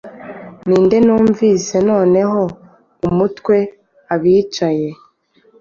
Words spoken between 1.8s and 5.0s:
noneho umutwe-abicaye